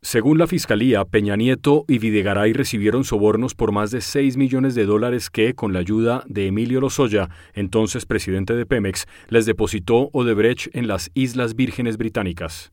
Según 0.00 0.38
la 0.38 0.46
Fiscalía, 0.46 1.04
Peña 1.04 1.36
Nieto 1.36 1.84
y 1.88 1.98
Videgaray 1.98 2.54
recibieron 2.54 3.04
sobornos 3.04 3.54
por 3.54 3.72
más 3.72 3.90
de 3.90 4.00
6 4.00 4.38
millones 4.38 4.74
de 4.74 4.86
dólares 4.86 5.28
que, 5.28 5.52
con 5.52 5.74
la 5.74 5.80
ayuda 5.80 6.24
de 6.28 6.46
Emilio 6.46 6.80
Lozoya, 6.80 7.28
entonces 7.52 8.06
presidente 8.06 8.54
de 8.54 8.64
Pemex, 8.64 9.04
les 9.28 9.44
depositó 9.44 10.08
Odebrecht 10.14 10.74
en 10.74 10.86
las 10.88 11.10
Islas 11.12 11.56
Vírgenes 11.56 11.98
Británicas. 11.98 12.72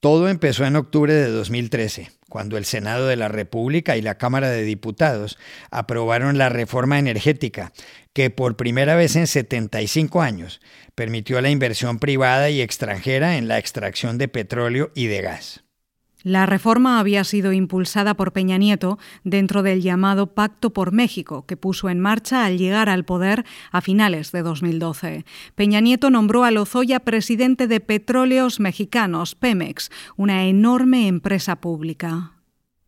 Todo 0.00 0.28
empezó 0.28 0.64
en 0.64 0.76
octubre 0.76 1.12
de 1.12 1.30
2013, 1.30 2.10
cuando 2.28 2.58
el 2.58 2.64
Senado 2.64 3.06
de 3.06 3.16
la 3.16 3.28
República 3.28 3.96
y 3.96 4.02
la 4.02 4.18
Cámara 4.18 4.50
de 4.50 4.62
Diputados 4.62 5.38
aprobaron 5.70 6.38
la 6.38 6.48
reforma 6.48 6.98
energética, 6.98 7.72
que 8.12 8.30
por 8.30 8.56
primera 8.56 8.94
vez 8.94 9.16
en 9.16 9.26
75 9.26 10.20
años 10.20 10.60
permitió 10.94 11.40
la 11.40 11.50
inversión 11.50 11.98
privada 11.98 12.50
y 12.50 12.60
extranjera 12.60 13.36
en 13.36 13.48
la 13.48 13.58
extracción 13.58 14.18
de 14.18 14.28
petróleo 14.28 14.90
y 14.94 15.06
de 15.06 15.22
gas. 15.22 15.65
La 16.26 16.44
reforma 16.44 16.98
había 16.98 17.22
sido 17.22 17.52
impulsada 17.52 18.14
por 18.14 18.32
Peña 18.32 18.58
Nieto 18.58 18.98
dentro 19.22 19.62
del 19.62 19.80
llamado 19.80 20.34
Pacto 20.34 20.72
por 20.72 20.90
México, 20.90 21.46
que 21.46 21.56
puso 21.56 21.88
en 21.88 22.00
marcha 22.00 22.44
al 22.44 22.58
llegar 22.58 22.88
al 22.88 23.04
poder 23.04 23.44
a 23.70 23.80
finales 23.80 24.32
de 24.32 24.42
2012. 24.42 25.24
Peña 25.54 25.78
Nieto 25.78 26.10
nombró 26.10 26.42
a 26.42 26.50
Lozoya 26.50 26.98
presidente 26.98 27.68
de 27.68 27.78
Petróleos 27.78 28.58
Mexicanos, 28.58 29.36
Pemex, 29.36 29.88
una 30.16 30.46
enorme 30.46 31.06
empresa 31.06 31.60
pública. 31.60 32.35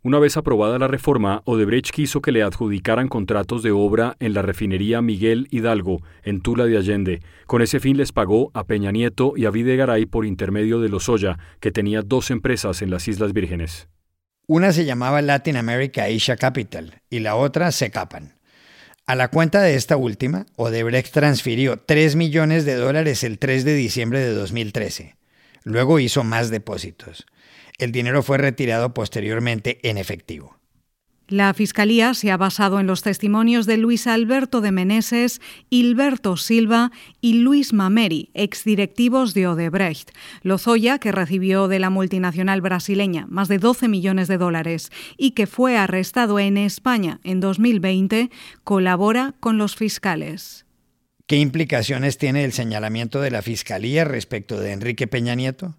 Una 0.04 0.20
vez 0.20 0.36
aprobada 0.36 0.78
la 0.78 0.86
reforma, 0.86 1.42
Odebrecht 1.44 1.90
quiso 1.90 2.22
que 2.22 2.30
le 2.30 2.44
adjudicaran 2.44 3.08
contratos 3.08 3.64
de 3.64 3.72
obra 3.72 4.16
en 4.20 4.32
la 4.32 4.42
refinería 4.42 5.02
Miguel 5.02 5.48
Hidalgo, 5.50 6.02
en 6.22 6.40
Tula 6.40 6.66
de 6.66 6.76
Allende. 6.76 7.20
Con 7.48 7.62
ese 7.62 7.80
fin 7.80 7.96
les 7.96 8.12
pagó 8.12 8.52
a 8.54 8.62
Peña 8.62 8.92
Nieto 8.92 9.32
y 9.36 9.44
a 9.44 9.50
Videgaray 9.50 10.06
por 10.06 10.24
intermedio 10.24 10.80
de 10.80 10.88
Lozoya, 10.88 11.40
que 11.58 11.72
tenía 11.72 12.02
dos 12.02 12.30
empresas 12.30 12.80
en 12.80 12.90
las 12.90 13.08
Islas 13.08 13.32
Vírgenes. 13.32 13.88
Una 14.46 14.72
se 14.72 14.84
llamaba 14.84 15.20
Latin 15.20 15.56
America 15.56 16.04
Asia 16.04 16.36
Capital 16.36 17.02
y 17.10 17.18
la 17.18 17.34
otra 17.34 17.72
Secapan. 17.72 18.38
A 19.04 19.16
la 19.16 19.28
cuenta 19.28 19.62
de 19.62 19.74
esta 19.74 19.96
última, 19.96 20.46
Odebrecht 20.54 21.12
transfirió 21.12 21.76
3 21.76 22.14
millones 22.14 22.64
de 22.64 22.76
dólares 22.76 23.24
el 23.24 23.40
3 23.40 23.64
de 23.64 23.74
diciembre 23.74 24.20
de 24.20 24.32
2013. 24.32 25.16
Luego 25.64 25.98
hizo 25.98 26.22
más 26.22 26.50
depósitos. 26.50 27.26
El 27.78 27.92
dinero 27.92 28.22
fue 28.22 28.38
retirado 28.38 28.92
posteriormente 28.92 29.78
en 29.88 29.98
efectivo. 29.98 30.58
La 31.28 31.52
Fiscalía 31.52 32.14
se 32.14 32.30
ha 32.30 32.38
basado 32.38 32.80
en 32.80 32.86
los 32.86 33.02
testimonios 33.02 33.66
de 33.66 33.76
Luis 33.76 34.06
Alberto 34.06 34.62
de 34.62 34.72
Meneses, 34.72 35.42
Hilberto 35.68 36.38
Silva 36.38 36.90
y 37.20 37.34
Luis 37.34 37.74
Mameri, 37.74 38.30
exdirectivos 38.32 39.34
de 39.34 39.46
Odebrecht. 39.46 40.10
Lozoya, 40.40 40.98
que 40.98 41.12
recibió 41.12 41.68
de 41.68 41.80
la 41.80 41.90
multinacional 41.90 42.62
brasileña 42.62 43.26
más 43.28 43.48
de 43.48 43.58
12 43.58 43.88
millones 43.88 44.26
de 44.26 44.38
dólares 44.38 44.90
y 45.18 45.32
que 45.32 45.46
fue 45.46 45.76
arrestado 45.76 46.38
en 46.38 46.56
España 46.56 47.20
en 47.24 47.40
2020, 47.40 48.30
colabora 48.64 49.34
con 49.38 49.58
los 49.58 49.76
fiscales. 49.76 50.64
¿Qué 51.26 51.36
implicaciones 51.36 52.16
tiene 52.16 52.42
el 52.44 52.52
señalamiento 52.52 53.20
de 53.20 53.30
la 53.30 53.42
Fiscalía 53.42 54.06
respecto 54.06 54.58
de 54.58 54.72
Enrique 54.72 55.06
Peña 55.06 55.34
Nieto? 55.34 55.76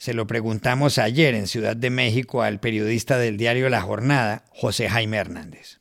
Se 0.00 0.14
lo 0.14 0.26
preguntamos 0.26 0.96
ayer 0.96 1.34
en 1.34 1.46
Ciudad 1.46 1.76
de 1.76 1.90
México 1.90 2.40
al 2.40 2.58
periodista 2.58 3.18
del 3.18 3.36
diario 3.36 3.68
La 3.68 3.82
Jornada, 3.82 4.46
José 4.48 4.88
Jaime 4.88 5.18
Hernández. 5.18 5.79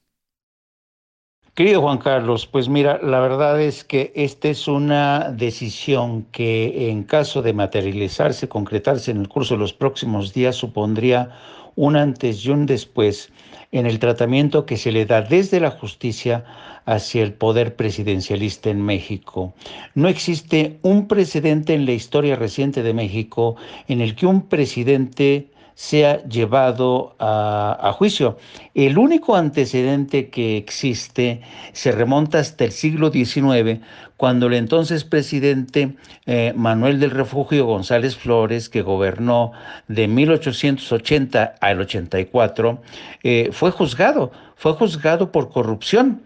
Querido 1.60 1.82
Juan 1.82 1.98
Carlos, 1.98 2.48
pues 2.48 2.70
mira, 2.70 3.02
la 3.04 3.20
verdad 3.20 3.62
es 3.62 3.84
que 3.84 4.14
esta 4.16 4.48
es 4.48 4.70
una 4.70 5.30
decisión 5.30 6.26
que 6.32 6.90
en 6.90 7.04
caso 7.04 7.42
de 7.42 7.52
materializarse, 7.52 8.48
concretarse 8.48 9.12
en 9.12 9.18
el 9.18 9.28
curso 9.28 9.56
de 9.56 9.60
los 9.60 9.74
próximos 9.74 10.34
días, 10.34 10.56
supondría 10.56 11.32
un 11.76 11.98
antes 11.98 12.46
y 12.46 12.50
un 12.52 12.66
después 12.66 13.34
en 13.74 13.88
el 13.88 14.00
tratamiento 14.00 14.66
que 14.66 14.78
se 14.78 14.94
le 14.94 15.06
da 15.06 15.22
desde 15.22 15.60
la 15.60 15.72
justicia 15.72 16.46
hacia 16.86 17.24
el 17.24 17.34
poder 17.34 17.76
presidencialista 17.76 18.70
en 18.70 18.82
México. 18.82 19.54
No 19.96 20.08
existe 20.08 20.80
un 20.82 21.10
precedente 21.10 21.74
en 21.74 21.86
la 21.86 21.92
historia 21.92 22.38
reciente 22.38 22.84
de 22.84 22.94
México 22.94 23.58
en 23.90 24.00
el 24.00 24.16
que 24.16 24.28
un 24.28 24.44
presidente 24.44 25.52
sea 25.80 26.22
llevado 26.26 27.16
a, 27.20 27.94
juicio. 27.98 28.38
El 28.74 28.98
único 28.98 29.38
antecedente 29.38 30.30
que 30.30 30.58
existe 30.58 31.40
se 31.72 31.94
remonta 31.94 32.40
hasta 32.40 32.66
el 32.66 32.74
siglo 32.74 33.10
XIX, 33.14 33.80
cuando 34.18 34.48
el 34.48 34.56
entonces 34.56 35.06
presidente 35.06 35.96
eh, 36.26 36.52
Manuel 36.54 37.00
del 37.00 37.12
Refugio 37.12 37.66
González 37.66 38.18
Flores, 38.18 38.68
que 38.68 38.82
gobernó 38.82 39.54
de 39.88 40.10
1880 40.10 41.56
al 41.62 41.80
84, 41.80 42.82
eh, 43.24 43.50
fue 43.54 43.72
juzgado, 43.72 44.34
fue 44.58 44.74
juzgado 44.74 45.32
por 45.32 45.50
corrupción. 45.50 46.22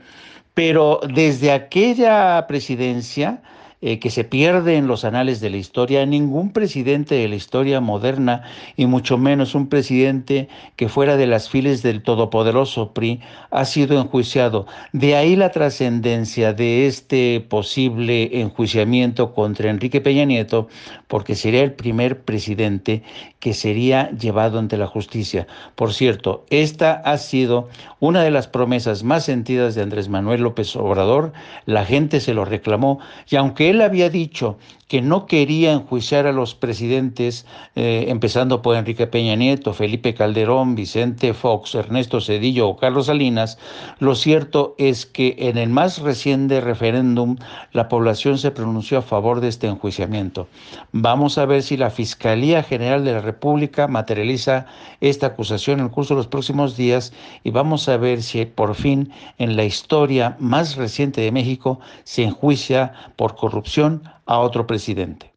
Pero 0.56 1.00
desde 1.14 1.52
aquella 1.52 2.44
presidencia, 2.48 3.44
eh, 3.86 4.00
que 4.00 4.10
se 4.10 4.24
pierde 4.24 4.78
en 4.78 4.88
los 4.88 5.04
anales 5.04 5.42
de 5.42 5.50
la 5.50 5.58
historia, 5.58 6.06
ningún 6.06 6.54
presidente 6.54 7.16
de 7.16 7.28
la 7.28 7.36
historia 7.36 7.82
moderna, 7.82 8.44
y 8.78 8.86
mucho 8.86 9.18
menos 9.18 9.56
un 9.56 9.68
presidente 9.68 10.48
que 10.78 10.88
fuera 10.88 11.18
de 11.18 11.28
las 11.28 11.50
filas 11.50 11.84
del 11.84 12.02
todopoderoso 12.02 12.94
PRI, 12.94 13.20
ha 13.52 13.66
sido 13.66 14.00
enjuiciado. 14.00 14.68
De 14.94 15.18
ahí 15.18 15.36
la 15.36 15.52
trascendencia 15.52 16.54
de 16.54 16.88
este 16.88 17.46
posible 17.50 18.40
enjuiciamiento 18.40 19.34
contra 19.34 19.70
Enrique 19.70 20.00
Peña 20.00 20.24
Nieto, 20.24 20.70
porque 21.10 21.36
sería 21.36 21.64
el 21.64 21.74
primer 21.74 22.22
presidente 22.22 23.04
que 23.42 23.54
sería 23.54 24.10
llevado 24.12 24.60
ante 24.60 24.78
la 24.78 24.88
justicia. 24.88 25.46
Por 25.76 25.94
cierto, 25.94 26.46
esta 26.50 26.94
ha 26.94 27.18
sido 27.18 27.68
una 28.00 28.24
de 28.24 28.32
las 28.32 28.48
promesas 28.48 29.04
más 29.04 29.26
sentidas 29.26 29.76
de 29.76 29.82
Andrés 29.82 30.08
Manuel 30.08 30.42
López 30.42 30.74
Obrador. 30.78 31.34
La 31.66 31.84
gente 31.84 32.22
se 32.22 32.34
lo 32.34 32.46
reclamó 32.46 33.00
y 33.30 33.36
aunque 33.36 33.73
él 33.74 33.82
había 33.82 34.10
dicho 34.10 34.58
que 34.88 35.02
no 35.02 35.26
quería 35.26 35.72
enjuiciar 35.72 36.28
a 36.28 36.32
los 36.32 36.54
presidentes, 36.54 37.48
eh, 37.76 38.06
empezando 38.10 38.62
por 38.62 38.76
Enrique 38.76 39.08
Peña 39.08 39.36
Nieto, 39.36 39.74
Felipe 39.74 40.14
Calderón, 40.14 40.76
Vicente 40.76 41.34
Fox, 41.34 41.74
Ernesto 41.74 42.22
Cedillo 42.22 42.68
o 42.70 42.78
Carlos 42.78 43.08
Salinas, 43.08 43.58
lo 43.98 44.14
cierto 44.14 44.76
es 44.78 45.08
que 45.08 45.36
en 45.40 45.58
el 45.58 45.70
más 45.70 46.00
reciente 46.00 46.62
referéndum 46.62 47.38
la 47.72 47.90
población 47.90 48.38
se 48.38 48.52
pronunció 48.52 49.00
a 49.00 49.02
favor 49.02 49.42
de 49.42 49.48
este 49.48 49.66
enjuiciamiento. 49.66 50.48
Vamos 50.92 51.40
a 51.40 51.48
ver 51.48 51.64
si 51.64 51.76
la 51.76 51.90
Fiscalía 51.90 52.62
General 52.62 53.04
de 53.04 53.14
la 53.14 53.22
República 53.22 53.88
materializa 53.88 54.68
esta 55.02 55.28
acusación 55.28 55.80
en 55.80 55.86
el 55.86 55.92
curso 55.92 56.14
de 56.14 56.20
los 56.20 56.28
próximos 56.28 56.78
días 56.78 57.14
y 57.44 57.50
vamos 57.50 57.90
a 57.90 57.98
ver 57.98 58.22
si 58.22 58.46
por 58.46 58.76
fin 58.76 59.12
en 59.40 59.56
la 59.56 59.64
historia 59.64 60.36
más 60.40 60.76
reciente 60.76 61.22
de 61.22 61.32
México 61.32 61.80
se 62.04 62.24
enjuicia 62.24 62.94
por 63.16 63.36
corrupción 63.36 63.63
a 64.26 64.40
otro 64.40 64.68
presidente. 64.68 65.34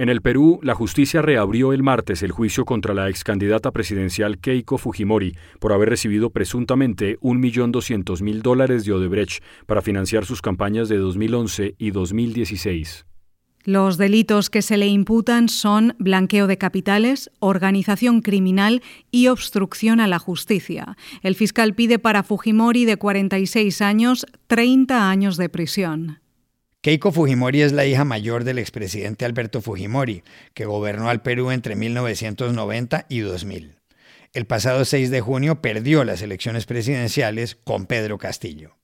En 0.00 0.08
el 0.08 0.22
Perú, 0.22 0.60
la 0.62 0.74
justicia 0.74 1.20
reabrió 1.20 1.74
el 1.74 1.82
martes 1.82 2.22
el 2.22 2.32
juicio 2.32 2.64
contra 2.64 2.94
la 2.94 3.10
ex 3.10 3.22
candidata 3.22 3.70
presidencial 3.70 4.38
Keiko 4.38 4.78
Fujimori 4.78 5.36
por 5.58 5.74
haber 5.74 5.90
recibido 5.90 6.30
presuntamente 6.30 7.18
1.200.000 7.20 8.40
dólares 8.40 8.86
de 8.86 8.92
Odebrecht 8.94 9.44
para 9.66 9.82
financiar 9.82 10.24
sus 10.24 10.40
campañas 10.40 10.88
de 10.88 10.96
2011 10.96 11.74
y 11.76 11.90
2016. 11.90 13.09
Los 13.64 13.98
delitos 13.98 14.48
que 14.48 14.62
se 14.62 14.78
le 14.78 14.86
imputan 14.86 15.50
son 15.50 15.94
blanqueo 15.98 16.46
de 16.46 16.56
capitales, 16.56 17.30
organización 17.40 18.22
criminal 18.22 18.82
y 19.10 19.28
obstrucción 19.28 20.00
a 20.00 20.06
la 20.06 20.18
justicia. 20.18 20.96
El 21.22 21.34
fiscal 21.34 21.74
pide 21.74 21.98
para 21.98 22.22
Fujimori 22.22 22.86
de 22.86 22.96
46 22.96 23.82
años 23.82 24.26
30 24.46 25.10
años 25.10 25.36
de 25.36 25.50
prisión. 25.50 26.20
Keiko 26.80 27.12
Fujimori 27.12 27.60
es 27.60 27.72
la 27.72 27.84
hija 27.84 28.06
mayor 28.06 28.44
del 28.44 28.58
expresidente 28.58 29.26
Alberto 29.26 29.60
Fujimori, 29.60 30.22
que 30.54 30.64
gobernó 30.64 31.10
al 31.10 31.20
Perú 31.20 31.50
entre 31.50 31.76
1990 31.76 33.04
y 33.10 33.20
2000. 33.20 33.76
El 34.32 34.46
pasado 34.46 34.86
6 34.86 35.10
de 35.10 35.20
junio 35.20 35.60
perdió 35.60 36.04
las 36.04 36.22
elecciones 36.22 36.64
presidenciales 36.64 37.56
con 37.56 37.84
Pedro 37.84 38.16
Castillo. 38.16 38.79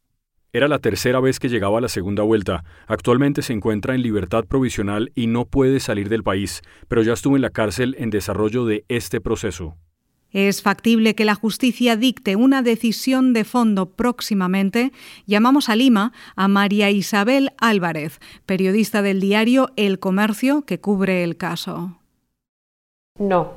Era 0.52 0.68
la 0.68 0.78
tercera 0.78 1.20
vez 1.20 1.38
que 1.38 1.48
llegaba 1.48 1.78
a 1.78 1.80
la 1.80 1.88
segunda 1.88 2.22
vuelta. 2.22 2.64
Actualmente 2.86 3.42
se 3.42 3.52
encuentra 3.52 3.94
en 3.94 4.02
libertad 4.02 4.44
provisional 4.44 5.12
y 5.14 5.26
no 5.26 5.44
puede 5.44 5.80
salir 5.80 6.08
del 6.08 6.22
país, 6.22 6.62
pero 6.88 7.02
ya 7.02 7.12
estuvo 7.12 7.36
en 7.36 7.42
la 7.42 7.50
cárcel 7.50 7.94
en 7.98 8.10
desarrollo 8.10 8.64
de 8.64 8.84
este 8.88 9.20
proceso. 9.20 9.76
Es 10.32 10.60
factible 10.60 11.14
que 11.14 11.24
la 11.24 11.34
justicia 11.34 11.96
dicte 11.96 12.36
una 12.36 12.62
decisión 12.62 13.32
de 13.32 13.44
fondo 13.44 13.90
próximamente. 13.90 14.92
Llamamos 15.24 15.68
a 15.68 15.76
Lima 15.76 16.12
a 16.34 16.48
María 16.48 16.90
Isabel 16.90 17.52
Álvarez, 17.58 18.18
periodista 18.44 19.02
del 19.02 19.20
diario 19.20 19.70
El 19.76 19.98
Comercio, 19.98 20.62
que 20.62 20.80
cubre 20.80 21.24
el 21.24 21.36
caso. 21.36 21.98
No. 23.18 23.52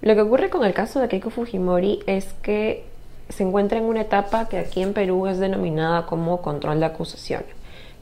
Lo 0.00 0.14
que 0.14 0.20
ocurre 0.22 0.50
con 0.50 0.64
el 0.64 0.72
caso 0.72 1.00
de 1.00 1.08
Keiko 1.08 1.30
Fujimori 1.30 2.00
es 2.06 2.32
que 2.42 2.84
se 3.32 3.42
encuentra 3.42 3.78
en 3.78 3.84
una 3.84 4.02
etapa 4.02 4.48
que 4.48 4.58
aquí 4.58 4.82
en 4.82 4.92
Perú 4.92 5.26
es 5.26 5.38
denominada 5.38 6.06
como 6.06 6.42
control 6.42 6.80
de 6.80 6.86
acusación, 6.86 7.44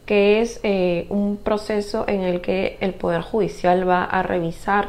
que 0.04 0.40
es 0.40 0.58
eh, 0.64 1.06
un 1.08 1.36
proceso 1.36 2.04
en 2.08 2.22
el 2.22 2.40
que 2.40 2.76
el 2.80 2.94
Poder 2.94 3.22
Judicial 3.22 3.88
va 3.88 4.04
a 4.04 4.22
revisar 4.22 4.88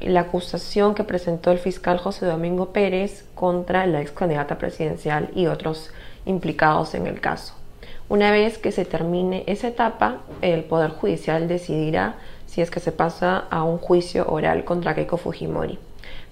la 0.00 0.20
acusación 0.20 0.94
que 0.94 1.04
presentó 1.04 1.52
el 1.52 1.58
fiscal 1.58 1.98
José 1.98 2.26
Domingo 2.26 2.72
Pérez 2.72 3.24
contra 3.34 3.86
la 3.86 4.00
ex 4.00 4.10
candidata 4.10 4.58
presidencial 4.58 5.30
y 5.34 5.46
otros 5.46 5.90
implicados 6.26 6.94
en 6.94 7.06
el 7.06 7.20
caso. 7.20 7.54
Una 8.08 8.32
vez 8.32 8.58
que 8.58 8.72
se 8.72 8.84
termine 8.84 9.44
esa 9.46 9.68
etapa, 9.68 10.18
el 10.40 10.64
Poder 10.64 10.90
Judicial 10.90 11.46
decidirá 11.46 12.16
si 12.46 12.62
es 12.62 12.70
que 12.70 12.80
se 12.80 12.90
pasa 12.90 13.44
a 13.50 13.62
un 13.62 13.78
juicio 13.78 14.26
oral 14.28 14.64
contra 14.64 14.94
Keiko 14.94 15.18
Fujimori. 15.18 15.78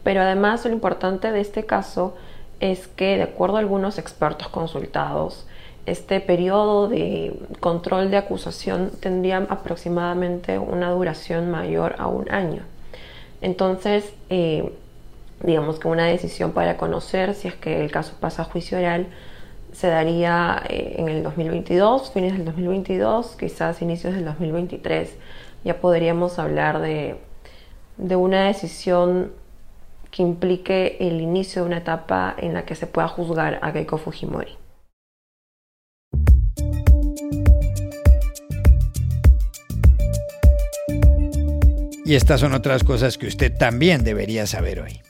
Pero 0.02 0.22
además 0.22 0.64
lo 0.64 0.72
importante 0.72 1.30
de 1.30 1.40
este 1.40 1.66
caso 1.66 2.16
es 2.60 2.86
que, 2.88 3.16
de 3.16 3.24
acuerdo 3.24 3.56
a 3.56 3.60
algunos 3.60 3.98
expertos 3.98 4.48
consultados, 4.48 5.46
este 5.86 6.20
periodo 6.20 6.88
de 6.88 7.38
control 7.60 8.10
de 8.10 8.16
acusación 8.16 8.90
tendría 9.00 9.38
aproximadamente 9.38 10.58
una 10.58 10.90
duración 10.90 11.50
mayor 11.50 11.94
a 11.98 12.08
un 12.08 12.30
año. 12.30 12.62
Entonces, 13.40 14.12
eh, 14.30 14.72
digamos 15.42 15.78
que 15.78 15.88
una 15.88 16.06
decisión 16.06 16.52
para 16.52 16.76
conocer 16.76 17.34
si 17.34 17.48
es 17.48 17.54
que 17.54 17.84
el 17.84 17.90
caso 17.90 18.14
pasa 18.18 18.42
a 18.42 18.44
juicio 18.46 18.78
oral 18.78 19.06
se 19.72 19.88
daría 19.88 20.62
eh, 20.70 20.94
en 20.98 21.08
el 21.08 21.22
2022, 21.22 22.10
fines 22.10 22.32
del 22.32 22.46
2022, 22.46 23.36
quizás 23.36 23.82
inicios 23.82 24.14
del 24.14 24.24
2023. 24.24 25.14
Ya 25.64 25.80
podríamos 25.80 26.38
hablar 26.38 26.80
de, 26.80 27.16
de 27.98 28.16
una 28.16 28.46
decisión 28.46 29.32
que 30.16 30.22
implique 30.22 30.96
el 30.98 31.20
inicio 31.20 31.60
de 31.60 31.68
una 31.68 31.76
etapa 31.78 32.34
en 32.38 32.54
la 32.54 32.64
que 32.64 32.74
se 32.74 32.86
pueda 32.86 33.06
juzgar 33.06 33.58
a 33.60 33.70
Keiko 33.70 33.98
Fujimori. 33.98 34.56
Y 42.06 42.14
estas 42.14 42.40
son 42.40 42.54
otras 42.54 42.82
cosas 42.82 43.18
que 43.18 43.26
usted 43.26 43.54
también 43.58 44.04
debería 44.04 44.46
saber 44.46 44.80
hoy. 44.80 45.02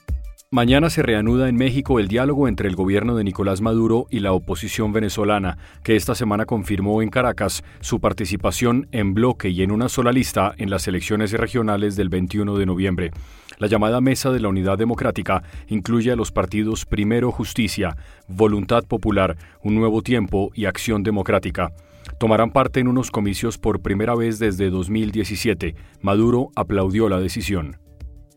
Mañana 0.56 0.88
se 0.88 1.02
reanuda 1.02 1.50
en 1.50 1.56
México 1.56 2.00
el 2.00 2.08
diálogo 2.08 2.48
entre 2.48 2.66
el 2.66 2.76
gobierno 2.76 3.14
de 3.14 3.24
Nicolás 3.24 3.60
Maduro 3.60 4.06
y 4.08 4.20
la 4.20 4.32
oposición 4.32 4.90
venezolana, 4.90 5.58
que 5.82 5.96
esta 5.96 6.14
semana 6.14 6.46
confirmó 6.46 7.02
en 7.02 7.10
Caracas 7.10 7.62
su 7.80 8.00
participación 8.00 8.88
en 8.90 9.12
bloque 9.12 9.50
y 9.50 9.62
en 9.62 9.70
una 9.70 9.90
sola 9.90 10.12
lista 10.12 10.54
en 10.56 10.70
las 10.70 10.88
elecciones 10.88 11.32
regionales 11.32 11.94
del 11.94 12.08
21 12.08 12.56
de 12.56 12.64
noviembre. 12.64 13.10
La 13.58 13.66
llamada 13.66 14.00
Mesa 14.00 14.30
de 14.30 14.40
la 14.40 14.48
Unidad 14.48 14.78
Democrática 14.78 15.42
incluye 15.68 16.10
a 16.10 16.16
los 16.16 16.32
partidos 16.32 16.86
Primero 16.86 17.30
Justicia, 17.32 17.94
Voluntad 18.26 18.84
Popular, 18.84 19.36
Un 19.62 19.74
Nuevo 19.74 20.00
Tiempo 20.00 20.52
y 20.54 20.64
Acción 20.64 21.02
Democrática 21.02 21.74
tomarán 22.18 22.50
parte 22.50 22.80
en 22.80 22.88
unos 22.88 23.10
comicios 23.10 23.58
por 23.58 23.82
primera 23.82 24.14
vez 24.14 24.38
desde 24.38 24.70
2017. 24.70 25.74
Maduro 26.00 26.50
aplaudió 26.54 27.10
la 27.10 27.18
decisión. 27.18 27.76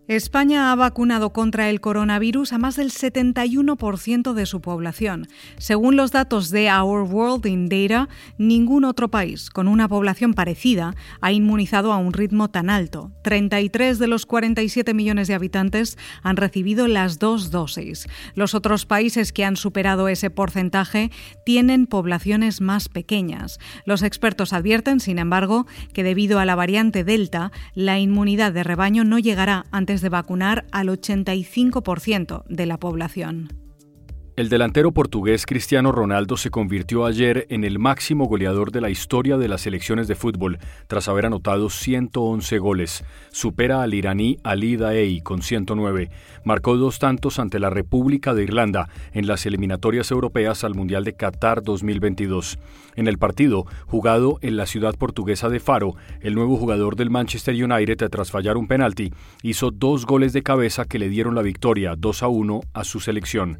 España 0.09 0.71
ha 0.71 0.75
vacunado 0.75 1.33
contra 1.33 1.69
el 1.69 1.81
coronavirus 1.81 2.53
a 2.53 2.57
más 2.57 2.75
del 2.75 2.89
71% 2.89 4.33
de 4.33 4.47
su 4.47 4.59
población. 4.59 5.27
Según 5.59 5.97
los 5.97 6.11
datos 6.11 6.49
de 6.49 6.71
Our 6.73 7.03
World 7.03 7.45
in 7.45 7.69
Data, 7.69 8.09
ningún 8.39 8.85
otro 8.85 9.11
país 9.11 9.51
con 9.51 9.67
una 9.67 9.87
población 9.87 10.33
parecida 10.33 10.95
ha 11.21 11.31
inmunizado 11.31 11.93
a 11.93 11.97
un 11.97 12.11
ritmo 12.11 12.49
tan 12.49 12.71
alto. 12.71 13.11
33 13.21 13.99
de 13.99 14.07
los 14.07 14.25
47 14.25 14.95
millones 14.95 15.27
de 15.27 15.35
habitantes 15.35 15.95
han 16.23 16.37
recibido 16.37 16.87
las 16.87 17.19
dos 17.19 17.51
dosis. 17.51 18.07
Los 18.33 18.55
otros 18.55 18.87
países 18.87 19.31
que 19.31 19.45
han 19.45 19.57
superado 19.57 20.07
ese 20.07 20.31
porcentaje 20.31 21.11
tienen 21.45 21.85
poblaciones 21.85 22.61
más 22.61 22.89
pequeñas. 22.89 23.59
Los 23.85 24.01
expertos 24.01 24.53
advierten, 24.53 25.01
sin 25.01 25.19
embargo, 25.19 25.67
que 25.93 26.01
debido 26.01 26.39
a 26.39 26.45
la 26.45 26.55
variante 26.55 27.03
Delta, 27.03 27.51
la 27.75 27.99
inmunidad 27.99 28.53
de 28.53 28.63
rebaño 28.63 29.03
no 29.03 29.19
llegará 29.19 29.67
antes 29.69 29.98
de 30.01 30.09
vacunar 30.09 30.65
al 30.71 30.89
85% 30.89 32.43
de 32.47 32.65
la 32.65 32.77
población. 32.77 33.68
El 34.39 34.47
delantero 34.47 34.93
portugués 34.93 35.45
Cristiano 35.45 35.91
Ronaldo 35.91 36.37
se 36.37 36.49
convirtió 36.49 37.05
ayer 37.05 37.45
en 37.49 37.65
el 37.65 37.77
máximo 37.77 38.23
goleador 38.23 38.71
de 38.71 38.79
la 38.79 38.89
historia 38.89 39.37
de 39.37 39.49
las 39.49 39.59
selecciones 39.59 40.07
de 40.07 40.15
fútbol, 40.15 40.59
tras 40.87 41.09
haber 41.09 41.25
anotado 41.25 41.69
111 41.69 42.57
goles. 42.57 43.03
Supera 43.31 43.83
al 43.83 43.93
iraní 43.93 44.37
Ali 44.45 44.77
Daei 44.77 45.19
con 45.19 45.41
109. 45.41 46.09
Marcó 46.45 46.77
dos 46.77 46.99
tantos 46.99 47.37
ante 47.37 47.59
la 47.59 47.69
República 47.69 48.33
de 48.33 48.43
Irlanda 48.43 48.87
en 49.11 49.27
las 49.27 49.45
eliminatorias 49.45 50.09
europeas 50.09 50.63
al 50.63 50.73
Mundial 50.73 51.03
de 51.03 51.17
Qatar 51.17 51.61
2022. 51.61 52.59
En 52.95 53.09
el 53.09 53.17
partido, 53.17 53.65
jugado 53.87 54.37
en 54.41 54.55
la 54.55 54.67
ciudad 54.67 54.95
portuguesa 54.95 55.49
de 55.49 55.59
Faro, 55.59 55.95
el 56.21 56.35
nuevo 56.35 56.55
jugador 56.55 56.95
del 56.95 57.09
Manchester 57.09 57.61
United, 57.61 58.07
tras 58.09 58.31
fallar 58.31 58.55
un 58.55 58.69
penalti, 58.69 59.11
hizo 59.43 59.69
dos 59.69 60.05
goles 60.05 60.31
de 60.31 60.43
cabeza 60.43 60.85
que 60.85 60.97
le 60.97 61.09
dieron 61.09 61.35
la 61.35 61.41
victoria 61.41 61.95
2 61.97 62.23
a 62.23 62.29
1 62.29 62.61
a 62.71 62.85
su 62.85 63.01
selección 63.01 63.59